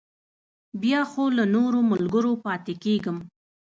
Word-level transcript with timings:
بیا 0.81 1.01
خو 1.11 1.23
له 1.37 1.43
نورو 1.55 1.79
ملګرو 1.91 2.33
پاتې 2.45 2.73
کېږم. 2.83 3.17